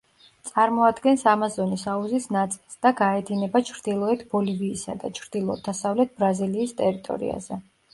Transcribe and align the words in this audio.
წარმოადგენს 0.51 1.25
ამაზონის 1.31 1.83
აუზის 1.93 2.25
ნაწილს 2.37 2.81
და 2.87 2.93
გაედინება 3.03 3.63
ჩრდილოეთ 3.71 4.27
ბოლივიისა 4.35 5.01
და 5.05 5.17
ჩრდილო-დასავლეთ 5.23 6.21
ბრაზილიის 6.21 6.81
ტერიტორიაზე. 6.85 7.67